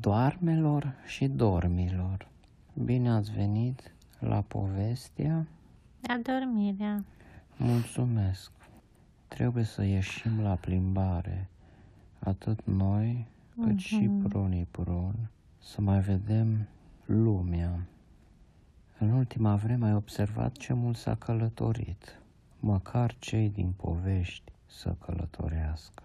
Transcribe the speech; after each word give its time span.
Doarmelor 0.00 0.92
și 1.06 1.26
dormilor, 1.26 2.28
bine 2.84 3.10
ați 3.10 3.30
venit 3.32 3.94
la 4.18 4.40
povestea 4.40 5.46
Adormirea. 6.08 7.04
Mulțumesc. 7.56 8.50
Trebuie 9.28 9.64
să 9.64 9.82
ieșim 9.84 10.40
la 10.40 10.54
plimbare, 10.54 11.48
atât 12.18 12.64
noi 12.64 13.26
cât 13.60 13.78
și 13.78 13.96
Mhm. 14.06 14.28
prunii 14.28 14.66
prun, 14.70 15.14
să 15.58 15.80
mai 15.80 16.00
vedem 16.00 16.66
lumea. 17.04 17.86
În 18.98 19.10
ultima 19.10 19.54
vreme 19.56 19.86
ai 19.86 19.94
observat 19.94 20.52
ce 20.56 20.72
mult 20.72 20.96
s-a 20.96 21.14
călătorit, 21.14 22.20
măcar 22.60 23.14
cei 23.18 23.50
din 23.50 23.72
povești 23.76 24.52
să 24.66 24.94
călătorească. 25.06 26.02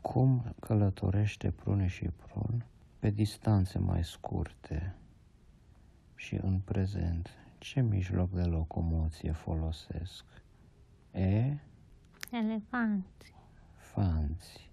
Cum 0.00 0.42
călătorește 0.60 1.50
prune 1.50 1.86
și 1.86 2.04
prun 2.04 2.64
pe 3.02 3.10
distanțe 3.10 3.78
mai 3.78 4.04
scurte 4.04 4.94
și 6.14 6.34
în 6.34 6.58
prezent 6.58 7.30
ce 7.58 7.80
mijloc 7.80 8.30
de 8.30 8.42
locomoție 8.42 9.32
folosesc? 9.32 10.24
E, 11.12 11.56
Elefanți. 12.32 13.34
fanți, 13.76 14.70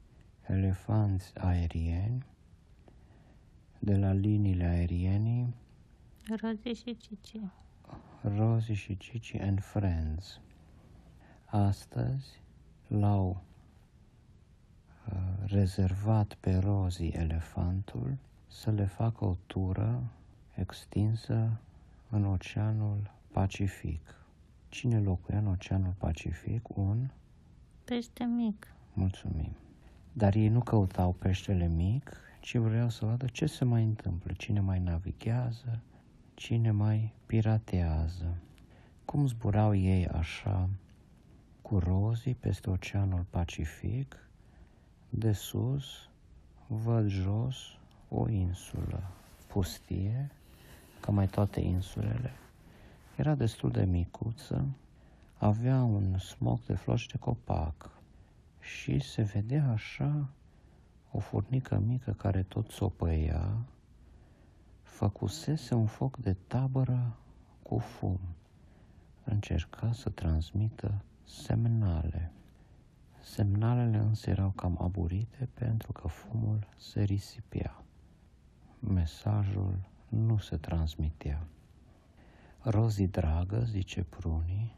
elefanți 0.48 1.38
aerieni, 1.38 2.26
de 3.80 3.98
la 3.98 4.12
liniile 4.12 4.66
aerienii, 4.66 5.54
Rozi 6.42 6.82
și 6.82 6.98
Cici. 6.98 7.42
Rosie 8.22 8.74
și 8.74 8.98
Cici 8.98 9.34
and 9.34 9.60
Friends. 9.62 10.40
Astăzi 11.46 12.42
l-au 12.88 13.30
uh, 13.30 13.49
rezervat 15.52 16.34
pe 16.40 16.58
Rosie 16.58 17.20
elefantul 17.20 18.18
să 18.48 18.72
le 18.72 18.86
facă 18.86 19.26
o 19.26 19.36
tură 19.48 20.04
extinsă 20.56 21.60
în 22.10 22.26
Oceanul 22.26 23.12
Pacific. 23.32 24.16
Cine 24.68 25.00
locuia 25.00 25.38
în 25.38 25.48
Oceanul 25.48 25.94
Pacific? 25.98 26.78
Un 26.78 27.10
Pește 27.84 28.24
mic. 28.24 28.74
Mulțumim. 28.94 29.52
Dar 30.14 30.36
ei 30.36 30.48
nu 30.48 30.60
căutau 30.60 31.12
peștele 31.12 31.68
mic, 31.68 32.16
ci 32.40 32.56
vreau 32.56 32.90
să 32.90 33.06
vadă 33.06 33.26
ce 33.26 33.46
se 33.46 33.66
mai 33.66 33.84
întâmplă, 33.84 34.34
cine 34.38 34.60
mai 34.60 34.80
navighează, 34.80 35.80
cine 36.34 36.72
mai 36.72 37.14
piratează. 37.26 38.38
Cum 39.06 39.28
zburau 39.28 39.76
ei 39.76 40.08
așa 40.08 40.70
cu 41.62 41.78
rozii 41.78 42.36
peste 42.36 42.70
Oceanul 42.70 43.26
Pacific, 43.30 44.29
de 45.10 45.32
sus 45.32 46.10
văd 46.68 47.08
jos 47.08 47.58
o 48.10 48.30
insulă 48.30 49.04
pustie, 49.48 50.32
ca 51.00 51.12
mai 51.12 51.28
toate 51.28 51.60
insulele. 51.60 52.32
Era 53.16 53.36
destul 53.36 53.72
de 53.72 53.84
micuță, 53.84 54.66
avea 55.38 55.84
un 55.84 56.18
smoc 56.18 56.66
de 56.66 56.74
floci 56.74 57.06
de 57.06 57.18
copac 57.18 57.92
și 58.60 59.00
se 59.00 59.22
vedea 59.22 59.70
așa 59.70 60.30
o 61.12 61.20
furnică 61.20 61.80
mică 61.86 62.12
care 62.12 62.44
tot 62.44 62.70
țopăia, 62.70 63.58
făcusese 64.82 65.74
un 65.74 65.86
foc 65.86 66.18
de 66.18 66.36
tabără 66.48 67.16
cu 67.64 67.78
fum. 67.78 68.20
Încerca 69.24 69.92
să 69.92 70.10
transmită 70.10 71.02
semnale. 71.26 72.32
Semnalele 73.30 73.98
însă 73.98 74.30
erau 74.30 74.50
cam 74.50 74.78
aburite 74.82 75.50
pentru 75.54 75.92
că 75.92 76.08
fumul 76.08 76.68
se 76.78 77.02
risipea. 77.02 77.84
Mesajul 78.80 79.80
nu 80.08 80.38
se 80.38 80.58
transmitea. 80.58 81.48
Rozi 82.60 83.08
dragă, 83.08 83.60
zice 83.60 84.04
prunii, 84.04 84.76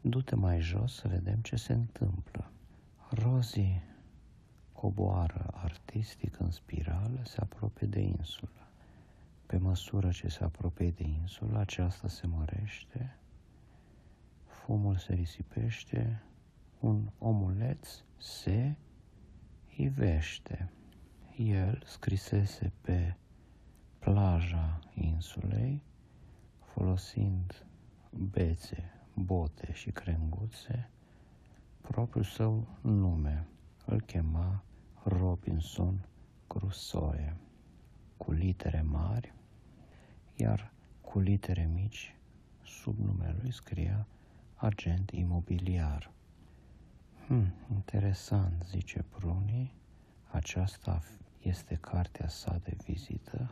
du-te 0.00 0.34
mai 0.34 0.60
jos 0.60 0.94
să 0.94 1.08
vedem 1.08 1.38
ce 1.40 1.56
se 1.56 1.72
întâmplă. 1.72 2.50
Rozi 3.10 3.82
coboară 4.72 5.50
artistic 5.52 6.38
în 6.38 6.50
spirală, 6.50 7.20
se 7.24 7.40
apropie 7.40 7.86
de 7.86 8.00
insulă. 8.00 8.68
Pe 9.46 9.56
măsură 9.56 10.10
ce 10.10 10.28
se 10.28 10.44
apropie 10.44 10.90
de 10.90 11.04
insulă, 11.06 11.58
aceasta 11.58 12.08
se 12.08 12.26
mărește, 12.26 13.16
fumul 14.44 14.96
se 14.96 15.14
risipește, 15.14 16.22
un 16.80 17.10
omuleț 17.18 17.88
se 18.16 18.76
ivește. 19.76 20.70
El 21.36 21.82
scrisese 21.86 22.72
pe 22.80 23.16
plaja 23.98 24.78
insulei, 24.94 25.82
folosind 26.58 27.66
bețe, 28.10 28.90
bote 29.14 29.72
și 29.72 29.90
crenguțe, 29.90 30.90
propriul 31.80 32.24
său 32.24 32.66
nume. 32.80 33.46
Îl 33.86 34.00
chema 34.00 34.64
Robinson 35.04 36.06
Crusoe, 36.46 37.36
cu 38.16 38.32
litere 38.32 38.82
mari, 38.82 39.34
iar 40.34 40.72
cu 41.00 41.18
litere 41.18 41.70
mici, 41.74 42.16
sub 42.64 42.98
numele 42.98 43.36
lui 43.40 43.52
scria 43.52 44.06
agent 44.54 45.10
imobiliar. 45.10 46.12
Hmm, 47.30 47.52
interesant, 47.74 48.64
zice 48.70 49.02
Pruni, 49.08 49.74
aceasta 50.30 51.02
este 51.42 51.74
cartea 51.74 52.28
sa 52.28 52.60
de 52.64 52.76
vizită. 52.84 53.50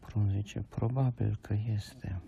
Prun 0.00 0.28
zice, 0.30 0.60
probabil 0.60 1.38
că 1.40 1.54
este. 1.54 2.20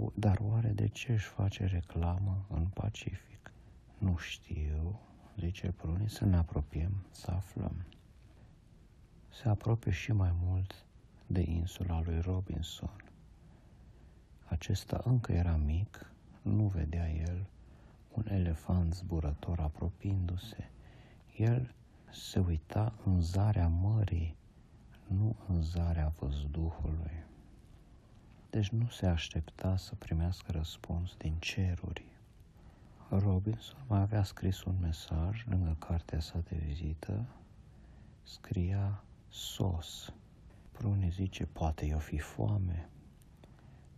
O- 0.00 0.10
Dar 0.14 0.38
oare 0.40 0.68
de 0.68 0.88
ce 0.88 1.12
își 1.12 1.26
face 1.26 1.64
reclamă 1.66 2.46
în 2.48 2.66
Pacific? 2.66 3.52
Nu 3.98 4.16
știu, 4.16 5.00
zice 5.38 5.70
Pruni, 5.70 6.08
să 6.10 6.24
ne 6.24 6.36
apropiem, 6.36 7.06
să 7.10 7.30
aflăm. 7.30 7.84
Se 9.28 9.48
apropie 9.48 9.92
și 9.92 10.12
mai 10.12 10.32
mult 10.42 10.86
de 11.26 11.40
insula 11.40 12.00
lui 12.00 12.20
Robinson. 12.20 12.96
Acesta 14.44 15.00
încă 15.04 15.32
era 15.32 15.56
mic, 15.56 16.12
nu 16.42 16.66
vedea 16.66 17.10
el 17.10 17.46
un 18.14 18.24
elefant 18.28 18.94
zburător 18.94 19.60
apropiindu-se. 19.60 20.70
El 21.36 21.74
se 22.10 22.38
uita 22.38 22.92
în 23.04 23.20
zarea 23.20 23.68
mării, 23.68 24.36
nu 25.06 25.36
în 25.48 25.62
zarea 25.62 26.12
văzduhului. 26.18 27.24
Deci 28.50 28.68
nu 28.68 28.88
se 28.88 29.06
aștepta 29.06 29.76
să 29.76 29.94
primească 29.94 30.52
răspuns 30.52 31.16
din 31.16 31.36
ceruri. 31.38 32.04
Robinson 33.08 33.78
mai 33.88 34.00
avea 34.00 34.22
scris 34.22 34.64
un 34.64 34.74
mesaj 34.80 35.44
lângă 35.46 35.76
cartea 35.78 36.20
sa 36.20 36.38
de 36.48 36.56
vizită. 36.56 37.26
Scria 38.22 39.04
sos. 39.28 40.14
Prune 40.72 41.08
zice, 41.08 41.46
poate 41.46 41.84
i-o 41.84 41.98
fi 41.98 42.18
foame. 42.18 42.88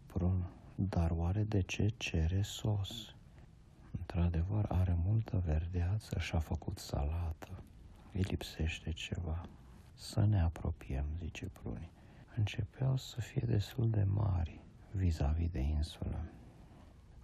Prun, 0.07 0.47
dar 0.75 1.11
oare 1.11 1.43
de 1.43 1.61
ce 1.61 1.89
cere 1.97 2.43
sos? 2.43 3.15
Într-adevăr, 4.15 4.65
are 4.69 4.97
multă 5.05 5.43
verdeață 5.45 6.19
și 6.19 6.35
a 6.35 6.39
făcut 6.39 6.79
salată. 6.79 7.63
Îi 8.13 8.21
lipsește 8.21 8.91
ceva. 8.91 9.49
Să 9.95 10.25
ne 10.25 10.41
apropiem, 10.41 11.05
zice 11.19 11.47
Pruni. 11.47 11.91
Începeau 12.37 12.97
să 12.97 13.21
fie 13.21 13.43
destul 13.47 13.91
de 13.91 14.05
mari 14.05 14.61
vis-a-vis 14.91 15.51
de 15.51 15.59
insulă. 15.59 16.25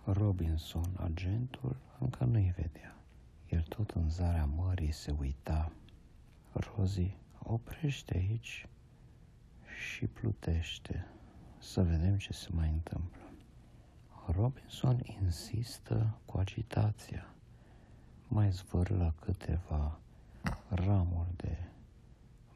Robinson, 0.04 0.96
agentul, 0.96 1.76
încă 1.98 2.24
nu-i 2.24 2.52
vedea. 2.56 2.96
El 3.48 3.62
tot 3.62 3.90
în 3.90 4.08
zarea 4.08 4.44
mării 4.44 4.93
se 4.93 5.14
uita. 5.19 5.72
Rozi, 6.52 7.16
oprește 7.38 8.16
aici 8.16 8.69
și 9.88 10.06
plutește 10.06 11.06
să 11.58 11.82
vedem 11.82 12.16
ce 12.16 12.32
se 12.32 12.48
mai 12.52 12.69
întâmplă. 12.69 13.30
Robinson 14.26 15.00
insistă 15.22 16.19
cu 16.25 16.38
agitația. 16.38 17.26
Mai 18.28 18.50
zvârlă 18.50 19.14
câteva 19.20 19.99
ramuri 20.69 21.37
de 21.37 21.58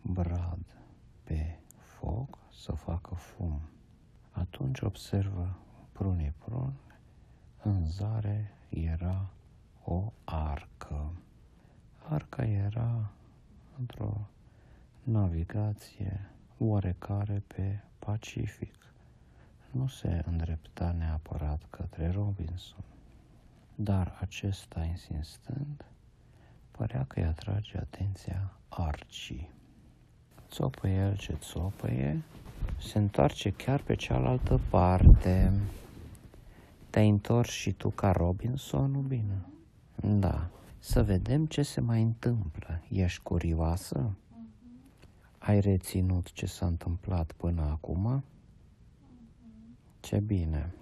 brad 0.03 0.65
pe 1.23 1.59
foc 1.79 2.39
să 2.53 2.73
facă 2.73 3.15
fum. 3.15 3.61
Atunci 4.31 4.81
observă 4.81 5.57
prunii 5.93 6.33
prun, 6.39 6.73
în 7.63 7.87
zare 7.87 8.53
era 8.69 9.27
o 9.85 10.13
arcă. 10.25 11.13
Arca 12.09 12.45
era 12.45 13.11
într-o 13.79 14.29
navigație 15.03 16.31
oarecare 16.59 17.43
pe 17.47 17.81
Pacific. 17.99 18.94
Nu 19.75 19.87
se 19.87 20.23
îndrepta 20.27 20.95
neapărat 20.99 21.63
către 21.71 22.11
Robinson, 22.11 22.85
dar 23.75 24.19
acesta 24.21 24.85
insistând, 24.85 25.85
părea 26.71 27.05
că 27.05 27.21
îi 27.21 27.27
atrage 27.27 27.79
atenția 27.79 28.53
arcii. 28.69 29.51
Țopă 30.49 30.89
el 30.89 31.17
ce 31.17 31.33
țopăie, 31.33 32.23
se 32.79 32.99
întoarce 32.99 33.51
chiar 33.51 33.81
pe 33.81 33.95
cealaltă 33.95 34.61
parte. 34.71 35.53
Te-ai 36.91 37.09
întors 37.09 37.51
și 37.51 37.73
tu 37.73 37.91
ca 37.91 38.11
Robinson, 38.11 39.07
bine? 39.07 39.47
Da. 39.95 40.49
Să 40.79 41.03
vedem 41.03 41.47
ce 41.47 41.63
se 41.63 41.81
mai 41.81 42.03
întâmplă. 42.03 42.81
Ești 42.89 43.23
curioasă? 43.23 44.17
Ai 45.39 45.61
reținut 45.61 46.33
ce 46.33 46.47
s-a 46.47 46.67
întâmplat 46.67 47.33
până 47.33 47.63
acum? 47.63 48.25
Ce 50.05 50.21
bine. 50.21 50.75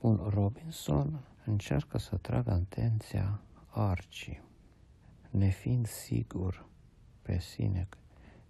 Un 0.00 0.16
Robinson 0.28 1.20
încearcă 1.44 1.98
să 1.98 2.16
tragă 2.16 2.50
atenția 2.50 3.40
Archie, 3.68 4.42
nefiind 5.30 5.86
sigur 5.86 6.66
pe 7.22 7.38
sine 7.38 7.88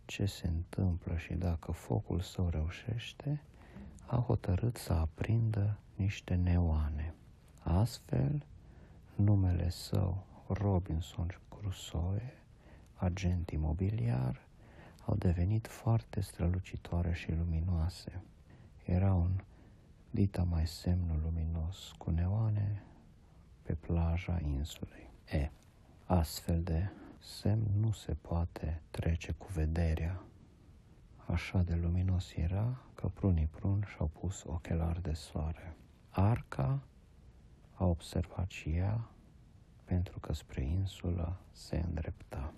ce 0.04 0.24
se 0.24 0.46
întâmplă 0.48 1.16
și 1.16 1.34
dacă 1.34 1.72
focul 1.72 2.20
său 2.20 2.48
reușește, 2.48 3.42
a 4.06 4.16
hotărât 4.16 4.76
să 4.76 4.92
aprindă 4.92 5.78
niște 5.94 6.34
neoane. 6.34 7.14
Astfel, 7.58 8.46
numele 9.14 9.69
său 9.69 10.26
Robinson 10.48 11.40
Crusoe, 11.48 12.32
agent 12.94 13.50
imobiliar, 13.50 14.46
au 15.06 15.14
devenit 15.14 15.66
foarte 15.66 16.20
strălucitoare 16.20 17.12
și 17.12 17.32
luminoase. 17.32 18.22
Era 18.84 19.14
un 19.14 19.30
dita 20.14 20.43
mai 20.43 20.67
semnul 20.67 21.20
luminos 21.23 21.93
cu 21.99 22.11
neoane 22.11 22.82
pe 23.62 23.75
plaja 23.75 24.41
insulei. 24.41 25.11
E, 25.31 25.50
astfel 26.05 26.62
de 26.62 26.91
semn 27.19 27.67
nu 27.81 27.93
se 27.93 28.14
poate 28.14 28.82
trece 28.91 29.32
cu 29.32 29.47
vederea. 29.55 30.23
Așa 31.26 31.62
de 31.62 31.75
luminos 31.75 32.32
era 32.37 32.82
că 32.94 33.09
prunii 33.09 33.47
prun 33.47 33.85
și-au 33.88 34.06
pus 34.06 34.44
ochelari 34.44 35.03
de 35.03 35.12
soare. 35.12 35.76
Arca 36.11 36.82
a 37.73 37.85
observat 37.85 38.50
și 38.50 38.70
ea 38.70 39.08
pentru 39.85 40.19
că 40.20 40.32
spre 40.32 40.62
insulă 40.62 41.37
se 41.50 41.82
îndrepta. 41.87 42.53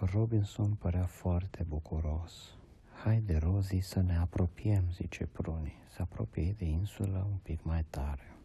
Robinson 0.00 0.74
părea 0.74 1.06
foarte 1.06 1.62
bucuros. 1.68 2.56
Haide, 3.02 3.36
Rozi, 3.36 3.78
să 3.78 4.00
ne 4.00 4.16
apropiem, 4.16 4.84
zice 4.92 5.26
Pruni. 5.26 5.74
Se 5.88 6.02
apropie 6.02 6.54
de 6.58 6.64
insulă 6.64 7.26
un 7.30 7.36
pic 7.42 7.62
mai 7.62 7.84
tare. 7.90 8.36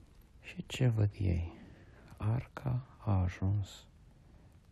Și 0.42 0.66
ce 0.66 0.88
văd 0.88 1.10
ei? 1.20 1.54
Arca 2.18 2.86
a 2.98 3.22
ajuns 3.22 3.88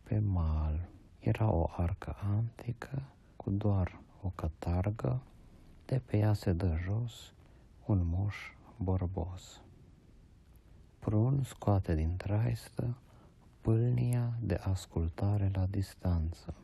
pe 0.02 0.18
mal. 0.18 0.88
Era 1.18 1.50
o 1.50 1.70
arcă 1.76 2.16
antică 2.36 3.02
cu 3.36 3.50
doar 3.50 4.00
o 4.22 4.28
catargă. 4.28 5.22
De 5.84 5.98
pe 5.98 6.16
ea 6.16 6.32
se 6.32 6.52
dă 6.52 6.76
jos 6.84 7.32
un 7.86 8.06
moș 8.06 8.36
borbos. 8.76 9.62
Prun 10.98 11.42
scoate 11.42 11.94
din 11.94 12.16
traistă 12.16 12.96
pâlnia 13.60 14.32
de 14.40 14.54
ascultare 14.54 15.50
la 15.52 15.66
distanță. 15.66 16.54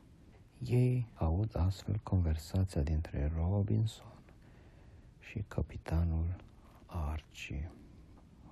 Ei 0.69 1.07
aud 1.15 1.57
astfel 1.57 2.01
conversația 2.03 2.83
dintre 2.83 3.33
Robinson 3.37 4.13
și 5.21 5.45
capitanul 5.49 6.37
Archie. 6.87 7.71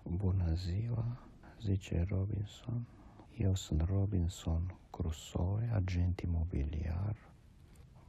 Bună 0.03 0.55
ziua, 0.55 1.19
zice 1.61 2.07
Robinson. 2.09 2.87
Eu 3.37 3.55
sunt 3.55 3.83
Robinson 3.83 4.75
Crusoe, 4.91 5.71
agent 5.75 6.21
imobiliar. 6.21 7.17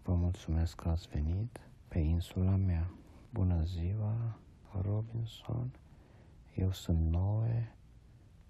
Vă 0.03 0.13
mulțumesc 0.15 0.75
că 0.75 0.89
ați 0.89 1.07
venit 1.07 1.59
pe 1.87 1.99
insula 1.99 2.55
mea. 2.55 2.91
Bună 3.29 3.63
ziua, 3.63 4.37
Robinson. 4.81 5.71
Eu 6.55 6.71
sunt 6.71 6.99
Noe, 6.99 7.75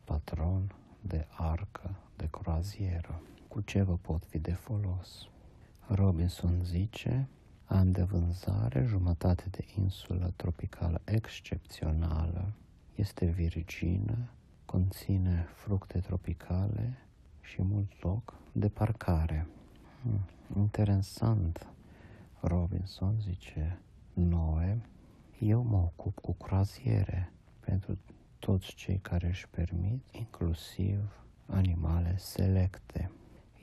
patron 0.03 0.75
de 1.01 1.27
arcă 1.29 1.95
de 2.15 2.27
croazieră. 2.31 3.21
Cu 3.47 3.61
ce 3.61 3.81
vă 3.81 3.97
pot 3.97 4.25
fi 4.25 4.39
de 4.39 4.53
folos? 4.53 5.27
Robinson 5.87 6.61
zice, 6.63 7.27
am 7.65 7.91
de 7.91 8.03
vânzare 8.03 8.83
jumătate 8.83 9.43
de 9.49 9.65
insulă 9.77 10.33
tropicală 10.35 11.01
excepțională, 11.03 12.53
este 12.95 13.25
virgină, 13.25 14.29
conține 14.65 15.45
fructe 15.53 15.99
tropicale 15.99 16.97
și 17.41 17.61
mult 17.61 17.91
loc 18.01 18.33
de 18.51 18.69
parcare. 18.69 19.47
Hmm, 20.01 20.19
interesant, 20.55 21.67
Robinson 22.39 23.15
zice, 23.19 23.79
Noe, 24.13 24.81
eu 25.39 25.63
mă 25.63 25.77
ocup 25.77 26.19
cu 26.19 26.33
croaziere 26.33 27.31
pentru 27.59 27.97
toți 28.39 28.73
cei 28.73 28.97
care 28.97 29.27
își 29.27 29.47
permit, 29.49 30.01
inclusiv 30.11 31.25
animale 31.45 32.15
selecte. 32.17 33.11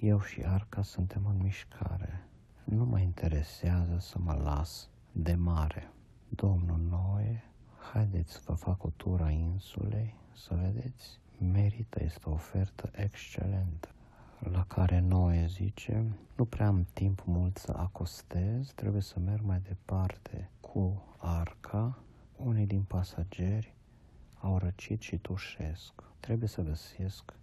Eu 0.00 0.20
și 0.20 0.42
Arca 0.44 0.82
suntem 0.82 1.26
în 1.26 1.42
mișcare. 1.42 2.24
Nu 2.64 2.84
mă 2.84 2.98
interesează 2.98 3.98
să 3.98 4.18
mă 4.18 4.32
las 4.32 4.88
de 5.12 5.34
mare. 5.34 5.90
Domnul 6.28 6.78
Noe, 6.78 7.42
haideți 7.92 8.32
să 8.32 8.40
vă 8.44 8.52
fac 8.52 8.84
o 8.84 8.90
tură 8.96 9.24
a 9.24 9.30
insulei, 9.30 10.14
să 10.34 10.54
vedeți. 10.54 11.18
Merită, 11.38 12.02
este 12.02 12.28
o 12.28 12.32
ofertă 12.32 12.90
excelentă. 12.92 13.88
La 14.38 14.64
care 14.64 15.00
Noe 15.00 15.46
zice, 15.46 16.04
nu 16.36 16.44
prea 16.44 16.66
am 16.66 16.86
timp 16.92 17.22
mult 17.24 17.56
să 17.56 17.72
acostez, 17.76 18.72
trebuie 18.72 19.02
să 19.02 19.18
merg 19.18 19.42
mai 19.44 19.60
departe 19.60 20.50
cu 20.60 21.02
arca. 21.16 21.98
Unii 22.36 22.66
din 22.66 22.82
pasageri 22.82 23.74
au 24.38 24.58
răcit 24.58 25.00
și 25.00 25.18
tușesc. 25.18 25.92
Trebuie 26.20 26.48
să 26.48 26.62
găsesc 26.62 27.34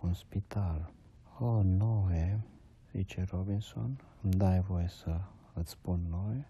un 0.00 0.12
spital. 0.12 0.94
Oh, 1.38 1.60
Noe, 1.64 2.40
zice 2.92 3.24
Robinson, 3.30 4.00
îmi 4.22 4.32
dai 4.32 4.60
voie 4.60 4.88
să 4.88 5.20
îți 5.54 5.70
spun 5.70 6.00
Noe? 6.10 6.48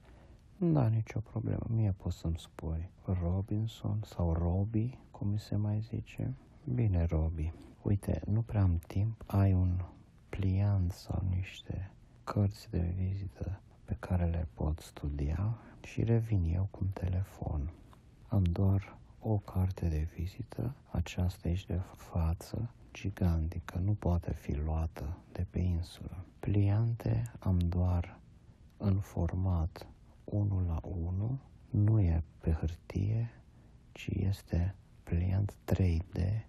Da, 0.72 0.86
nicio 0.86 1.20
problemă, 1.20 1.66
mie 1.68 1.92
poți 1.92 2.16
să-mi 2.18 2.38
spui 2.38 2.90
Robinson 3.22 4.00
sau 4.04 4.32
Robi, 4.32 4.98
cum 5.10 5.28
mi 5.28 5.38
se 5.38 5.56
mai 5.56 5.80
zice. 5.80 6.34
Bine, 6.74 7.04
Robi, 7.04 7.52
uite, 7.82 8.22
nu 8.26 8.42
prea 8.42 8.62
am 8.62 8.78
timp, 8.86 9.22
ai 9.26 9.52
un 9.52 9.80
pliant 10.28 10.92
sau 10.92 11.22
niște 11.28 11.90
cărți 12.24 12.70
de 12.70 12.94
vizită 12.96 13.60
pe 13.84 13.96
care 13.98 14.24
le 14.24 14.48
pot 14.54 14.78
studia 14.78 15.58
și 15.82 16.04
revin 16.04 16.44
eu 16.54 16.68
cu 16.70 16.78
un 16.82 16.88
telefon. 16.88 17.72
Am 18.28 18.42
doar 18.42 18.96
o 19.28 19.38
carte 19.38 19.88
de 19.88 20.08
vizită, 20.14 20.74
aceasta 20.90 21.48
aici 21.48 21.66
de 21.66 21.80
față, 21.96 22.70
gigantică, 22.92 23.78
nu 23.78 23.92
poate 23.92 24.32
fi 24.32 24.54
luată 24.54 25.18
de 25.32 25.46
pe 25.50 25.58
insulă. 25.58 26.24
Pliante 26.40 27.32
am 27.38 27.58
doar 27.58 28.20
în 28.76 28.98
format 28.98 29.86
1 30.24 30.64
la 30.66 30.80
1, 30.82 31.40
nu 31.70 32.00
e 32.00 32.22
pe 32.38 32.50
hârtie, 32.50 33.30
ci 33.92 34.06
este 34.06 34.74
pliant 35.02 35.56
3D 35.74 36.44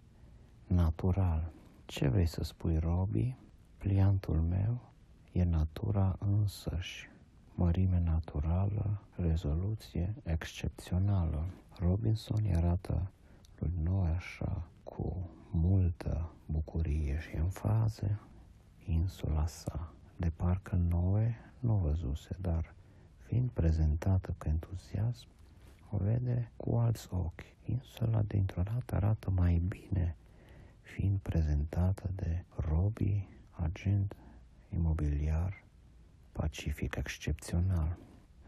natural. 0.67 1.51
Ce 1.85 2.07
vrei 2.07 2.25
să 2.25 2.43
spui, 2.43 2.77
Robi? 2.77 3.35
Pliantul 3.77 4.41
meu 4.41 4.91
e 5.31 5.43
natura 5.43 6.15
însăși, 6.19 7.09
mărime 7.57 7.99
naturală, 7.99 9.01
rezoluție 9.15 10.13
excepțională. 10.23 11.45
Robinson 11.79 12.39
îi 12.43 12.55
arată 12.55 13.11
lui 13.59 13.73
Noe 13.83 14.09
așa, 14.09 14.67
cu 14.83 15.29
multă 15.51 16.31
bucurie 16.45 17.19
și 17.19 17.35
enfază, 17.35 18.19
insula 18.85 19.47
sa, 19.47 19.93
de 20.17 20.31
parcă 20.35 20.75
Noe 20.75 21.35
nu 21.59 21.73
văzuse, 21.75 22.35
dar 22.41 22.73
fiind 23.25 23.49
prezentată 23.49 24.35
cu 24.37 24.47
entuziasm, 24.47 25.27
o 25.91 25.97
vede 25.97 26.51
cu 26.55 26.75
alți 26.75 27.07
ochi. 27.13 27.43
Insula 27.65 28.21
dintr-o 28.21 28.61
dată 28.61 28.95
arată 28.95 29.29
mai 29.29 29.61
bine, 29.67 30.15
fiind 30.81 31.19
prezentată 31.19 32.09
de 32.15 32.43
Robi, 32.55 33.27
agent 33.51 34.15
imobiliar 34.69 35.65
pacific 36.37 36.95
excepțional. 36.95 37.97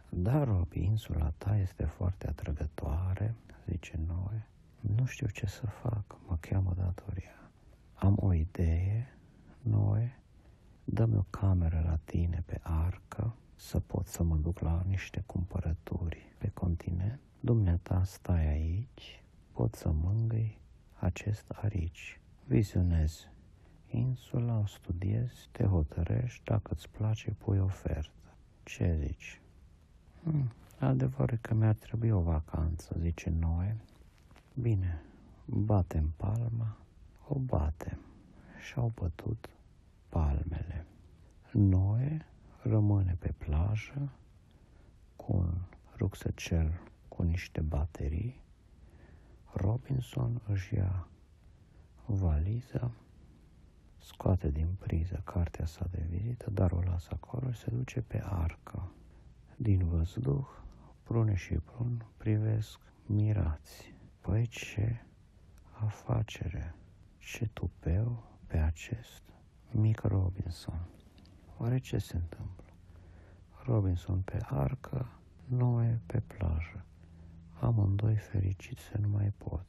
Da, 0.09 0.43
Robi, 0.43 0.83
insula 0.83 1.33
ta 1.37 1.57
este 1.57 1.83
foarte 1.83 2.27
atrăgătoare, 2.27 3.35
zice 3.69 3.99
Noe. 4.07 4.47
Nu 4.79 5.05
știu 5.05 5.27
ce 5.27 5.45
să 5.45 5.65
fac, 5.65 6.19
mă 6.27 6.37
cheamă 6.39 6.73
datoria. 6.77 7.51
Am 7.93 8.17
o 8.19 8.33
idee, 8.33 9.17
Noe, 9.61 10.19
dă-mi 10.83 11.17
o 11.17 11.25
cameră 11.29 11.83
la 11.85 11.99
tine 12.03 12.43
pe 12.45 12.59
arcă, 12.63 13.35
să 13.55 13.79
pot 13.79 14.07
să 14.07 14.23
mă 14.23 14.35
duc 14.35 14.59
la 14.59 14.83
niște 14.87 15.23
cumpărături 15.25 16.33
pe 16.37 16.49
continent. 16.49 17.19
Dumneata 17.39 18.03
stai 18.03 18.47
aici, 18.47 19.23
pot 19.51 19.75
să 19.75 19.91
mângâi 19.91 20.59
acest 20.99 21.45
arici. 21.49 22.19
Vizionezi 22.45 23.27
insula, 23.91 24.57
o 24.57 24.65
studiezi, 24.65 25.49
te 25.51 25.63
hotărăști, 25.63 26.43
dacă 26.43 26.71
îți 26.73 26.89
place, 26.89 27.31
pui 27.31 27.59
ofertă. 27.59 28.35
Ce 28.63 28.97
zici? 29.05 29.41
Hmm, 30.23 30.51
adevărul 30.79 31.37
că 31.41 31.53
mi-ar 31.53 31.75
trebui 31.75 32.09
o 32.09 32.19
vacanță, 32.19 32.95
zice 32.99 33.29
Noe. 33.29 33.77
Bine, 34.53 35.01
batem 35.45 36.13
palma, 36.17 36.77
o 37.27 37.39
batem. 37.39 37.99
Și-au 38.59 38.91
bătut 38.95 39.49
palmele. 40.09 40.85
Noe 41.51 42.25
rămâne 42.61 43.15
pe 43.19 43.33
plajă 43.37 44.11
cu 45.15 45.33
un 45.33 45.53
rucsăcel 45.97 46.79
cu 47.07 47.23
niște 47.23 47.61
baterii. 47.61 48.41
Robinson 49.53 50.41
își 50.47 50.73
ia 50.73 51.07
valiza, 52.05 52.91
scoate 53.99 54.49
din 54.51 54.67
priză 54.79 55.21
cartea 55.23 55.65
sa 55.65 55.87
de 55.91 56.05
vizită, 56.09 56.49
dar 56.49 56.71
o 56.71 56.81
lasă 56.81 57.09
acolo 57.13 57.51
și 57.51 57.59
se 57.59 57.69
duce 57.71 58.01
pe 58.01 58.21
arcă. 58.25 58.91
Din 59.55 59.87
văzduh, 59.87 60.47
prune 61.03 61.35
și 61.35 61.53
prun 61.53 62.05
privesc 62.17 62.79
mirați. 63.05 63.93
Păi 64.21 64.47
ce 64.47 65.01
afacere, 65.71 66.75
ce 67.17 67.47
tupeu 67.53 68.23
pe 68.47 68.57
acest 68.57 69.23
mic 69.71 70.01
Robinson. 70.01 70.87
Oare 71.57 71.77
ce 71.77 71.97
se 71.97 72.15
întâmplă? 72.15 72.63
Robinson 73.65 74.21
pe 74.21 74.39
arcă, 74.43 75.09
Noe 75.45 76.01
pe 76.05 76.19
plajă. 76.19 76.85
Amândoi 77.59 78.15
fericiți 78.15 78.81
să 78.81 78.97
nu 78.97 79.07
mai 79.07 79.33
pot. 79.37 79.65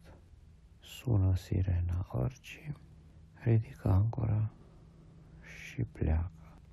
Sună 0.80 1.34
sirena 1.36 2.06
arcii, 2.08 2.76
ridică 3.42 3.88
ancora 3.88 4.50
și 5.40 5.84
pleacă. 5.84 6.30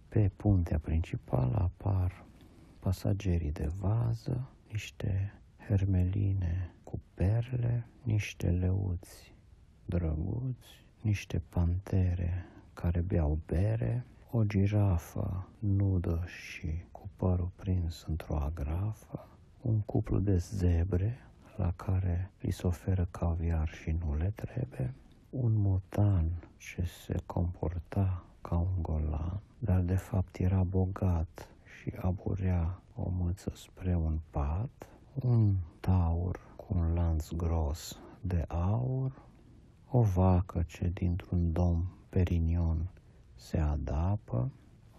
Pe 0.07 0.31
puntea 0.35 0.79
principală 0.79 1.55
apar 1.55 2.25
pasagerii 2.79 3.51
de 3.51 3.71
vază, 3.79 4.49
niște 4.71 5.33
hermeline 5.67 6.73
cu 6.83 7.01
perle, 7.13 7.87
niște 8.03 8.49
leuți 8.49 9.35
drăguți, 9.85 10.85
niște 11.01 11.41
pantere 11.49 12.45
care 12.73 13.01
beau 13.01 13.39
bere, 13.45 14.05
o 14.31 14.43
girafă 14.43 15.49
nudă 15.59 16.23
și 16.25 16.85
cu 16.91 17.09
părul 17.15 17.51
prins 17.55 18.05
într-o 18.07 18.35
agrafă, 18.35 19.27
un 19.61 19.79
cuplu 19.79 20.19
de 20.19 20.37
zebre 20.37 21.17
la 21.55 21.73
care 21.75 22.31
li 22.39 22.51
se 22.51 22.67
oferă 22.67 23.07
caviar 23.11 23.69
și 23.69 23.91
nu 23.91 24.15
le 24.15 24.31
trebuie, 24.35 24.93
un 25.29 25.53
motan 25.53 26.46
ce 26.57 26.85
se 26.85 27.15
comporta 27.25 28.23
ca 28.41 28.55
un 28.55 28.81
golan, 28.81 29.39
dar 29.59 29.81
de 29.81 29.95
fapt 29.95 30.37
era 30.39 30.63
bogat 30.63 31.47
și 31.63 31.93
aburea 32.01 32.81
o 32.95 33.09
mâță 33.09 33.51
spre 33.55 33.95
un 33.95 34.19
pat, 34.29 34.87
un 35.13 35.55
taur 35.79 36.39
cu 36.55 36.65
un 36.69 36.93
lanț 36.93 37.31
gros 37.31 37.99
de 38.21 38.45
aur, 38.47 39.21
o 39.89 40.01
vacă 40.01 40.63
ce 40.67 40.91
dintr-un 40.93 41.51
dom 41.51 41.87
perinion 42.09 42.89
se 43.35 43.57
adapă, 43.57 44.51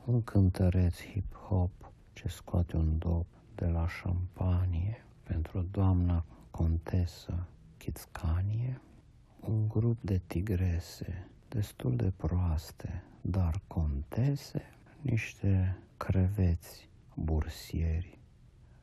un 0.04 0.22
cântăreț 0.22 0.94
hip-hop 1.00 1.70
ce 2.12 2.28
scoate 2.28 2.76
un 2.76 2.98
dop 2.98 3.26
de 3.54 3.66
la 3.66 3.88
șampanie 3.88 5.04
pentru 5.22 5.66
doamna 5.70 6.24
contesă 6.50 7.46
Chitscanie, 7.76 8.80
un 9.40 9.68
grup 9.68 9.98
de 10.00 10.20
tigrese 10.26 11.28
destul 11.48 11.96
de 11.96 12.12
proaste, 12.16 13.02
dar 13.20 13.60
contese, 13.66 14.62
niște 15.00 15.78
creveți 15.96 16.88
bursieri, 17.14 18.18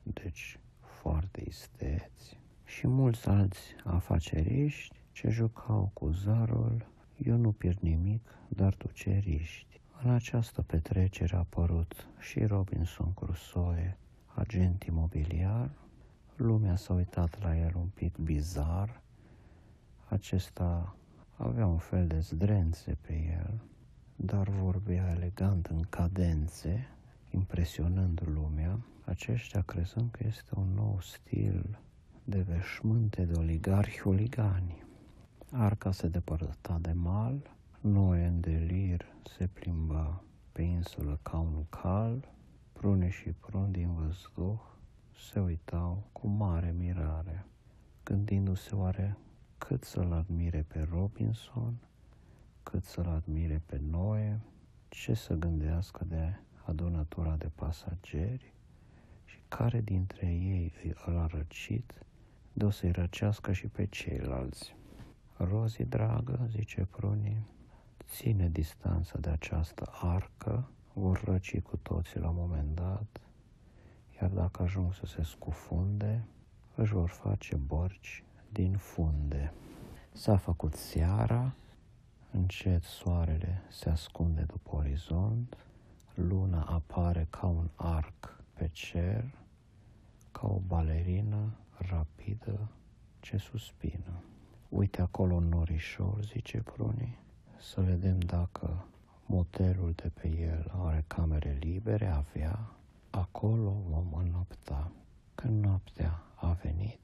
deci 0.03 0.59
foarte 0.79 1.43
isteți, 1.47 2.39
și 2.63 2.87
mulți 2.87 3.27
alți 3.27 3.61
afaceriști 3.83 4.95
ce 5.11 5.29
jucau 5.29 5.91
cu 5.93 6.09
zarul 6.09 6.93
eu 7.17 7.37
nu 7.37 7.51
pierd 7.51 7.79
nimic, 7.79 8.37
dar 8.47 8.75
tu 8.75 8.87
ce 8.87 9.11
riști. 9.11 9.81
În 10.03 10.09
această 10.09 10.61
petrecere 10.61 11.35
a 11.35 11.39
apărut 11.39 12.07
și 12.19 12.45
Robinson 12.45 13.13
Crusoe, 13.13 13.97
agent 14.33 14.83
imobiliar. 14.83 15.69
Lumea 16.35 16.75
s-a 16.75 16.93
uitat 16.93 17.41
la 17.41 17.57
el 17.57 17.71
un 17.75 17.87
pic 17.93 18.17
bizar. 18.17 19.01
Acesta 20.09 20.95
avea 21.37 21.65
un 21.65 21.77
fel 21.77 22.07
de 22.07 22.19
zdrențe 22.19 22.97
pe 23.01 23.13
el, 23.13 23.59
dar 24.15 24.49
vorbea 24.49 25.11
elegant 25.15 25.65
în 25.65 25.81
cadențe, 25.89 26.87
impresionând 27.29 28.21
lumea, 28.25 28.79
aceștia 29.05 29.61
crezând 29.61 30.11
că 30.11 30.23
este 30.27 30.51
un 30.55 30.67
nou 30.75 30.97
stil 31.01 31.79
de 32.23 32.41
veșmânte 32.41 33.25
de 33.25 33.33
oligarhi 33.37 33.99
huligani. 33.99 34.83
Arca 35.51 35.91
se 35.91 36.07
depărta 36.07 36.77
de 36.81 36.91
mal, 36.91 37.53
Noe 37.81 38.25
în 38.25 38.39
delir 38.39 39.05
se 39.37 39.47
plimba 39.47 40.23
pe 40.51 40.61
insulă 40.61 41.19
ca 41.21 41.37
un 41.37 41.63
cal, 41.69 42.31
prune 42.73 43.09
și 43.09 43.29
prun 43.29 43.71
din 43.71 43.93
văzduh 43.93 44.59
se 45.31 45.39
uitau 45.39 46.03
cu 46.11 46.27
mare 46.27 46.75
mirare, 46.77 47.45
gândindu-se 48.03 48.75
oare 48.75 49.17
cât 49.57 49.83
să-l 49.83 50.11
admire 50.11 50.65
pe 50.67 50.87
Robinson, 50.91 51.77
cât 52.63 52.83
să-l 52.83 53.07
admire 53.07 53.61
pe 53.65 53.81
Noe, 53.89 54.39
ce 54.89 55.13
să 55.13 55.33
gândească 55.33 56.05
de 56.05 56.33
adunătura 56.65 57.35
de 57.35 57.49
pasageri 57.55 58.53
și 59.25 59.39
care 59.47 59.81
dintre 59.81 60.27
ei 60.27 60.73
îl 61.05 61.17
a 61.17 61.25
răcit 61.25 61.93
de 62.53 62.65
o 62.65 62.69
să-i 62.69 62.91
răcească 62.91 63.51
și 63.51 63.67
pe 63.67 63.85
ceilalți. 63.85 64.75
Rozi, 65.37 65.83
dragă, 65.83 66.47
zice 66.49 66.87
Pruni, 66.91 67.45
ține 68.03 68.49
distanța 68.49 69.17
de 69.19 69.29
această 69.29 69.91
arcă, 69.91 70.69
vor 70.93 71.23
răci 71.23 71.59
cu 71.59 71.77
toții 71.77 72.19
la 72.19 72.29
un 72.29 72.35
moment 72.37 72.75
dat, 72.75 73.21
iar 74.21 74.29
dacă 74.29 74.63
ajung 74.63 74.93
să 74.93 75.05
se 75.05 75.23
scufunde, 75.23 76.25
își 76.75 76.93
vor 76.93 77.09
face 77.09 77.55
borci 77.55 78.23
din 78.55 78.77
funde. 78.77 79.53
S-a 80.11 80.37
făcut 80.37 80.73
seara, 80.73 81.53
încet 82.31 82.83
soarele 82.83 83.61
se 83.69 83.89
ascunde 83.89 84.41
după 84.41 84.75
orizont, 84.75 85.57
luna 86.13 86.63
apare 86.63 87.27
ca 87.29 87.45
un 87.45 87.69
arc 87.75 88.43
pe 88.53 88.69
cer, 88.71 89.23
ca 90.31 90.47
o 90.47 90.59
balerină 90.67 91.53
rapidă 91.77 92.67
ce 93.19 93.37
suspină. 93.37 94.23
Uite 94.69 95.01
acolo 95.01 95.35
un 95.35 95.47
norișor, 95.47 96.23
zice 96.23 96.57
Pruni, 96.57 97.17
să 97.59 97.81
vedem 97.81 98.19
dacă 98.19 98.85
motelul 99.25 99.93
de 99.95 100.11
pe 100.13 100.27
el 100.27 100.71
are 100.75 101.03
camere 101.07 101.57
libere, 101.59 102.07
avea, 102.07 102.71
acolo 103.09 103.75
vom 103.89 104.13
înopta. 104.13 104.91
Când 105.35 105.63
noaptea 105.63 106.21
a 106.35 106.51
venit, 106.51 106.99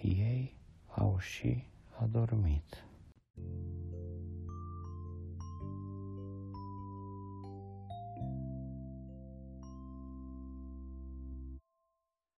ei 0.00 0.60
au 0.94 1.18
și 1.18 1.64
adormit. 2.00 2.84
thank 3.34 3.46
you 3.46 3.81